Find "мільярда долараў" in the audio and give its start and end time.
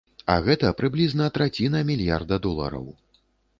1.91-2.91